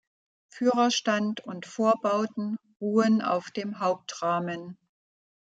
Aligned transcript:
Führerstand 0.49 1.41
und 1.41 1.67
Vorbauten 1.67 2.57
ruhen 2.81 3.21
auf 3.21 3.51
dem 3.51 3.79
Hauptrahmen. 3.79 4.75